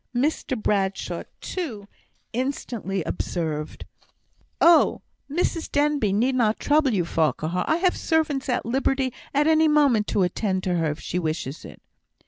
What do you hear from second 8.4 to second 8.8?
at